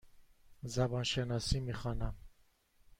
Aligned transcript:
زبان 0.63 1.03
شناسی 1.03 1.59
می 1.59 1.73
خوانم. 1.73 2.15